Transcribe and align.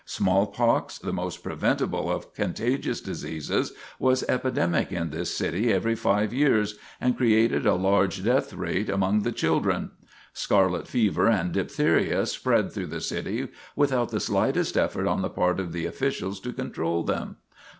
Smallpox, 0.03 0.97
the 0.97 1.13
most 1.13 1.43
preventable 1.43 2.09
of 2.11 2.33
contagious 2.33 3.01
diseases, 3.01 3.71
was 3.99 4.23
epidemic 4.27 4.91
in 4.91 5.11
this 5.11 5.29
city 5.29 5.71
every 5.71 5.93
five 5.93 6.33
years, 6.33 6.75
and 6.99 7.15
created 7.15 7.67
a 7.67 7.75
large 7.75 8.23
death 8.23 8.51
rate 8.51 8.89
among 8.89 9.19
the 9.21 9.31
children. 9.31 9.91
Scarlet 10.33 10.87
fever 10.87 11.27
and 11.27 11.51
diphtheria 11.51 12.25
spread 12.25 12.71
through 12.71 12.87
the 12.87 12.99
city 12.99 13.49
without 13.75 14.09
the 14.09 14.19
slightest 14.19 14.75
effort 14.75 15.05
on 15.05 15.21
the 15.21 15.29
part 15.29 15.59
of 15.59 15.71
the 15.71 15.85
officials 15.85 16.39
to 16.39 16.51
control 16.51 17.03
them. 17.03 17.35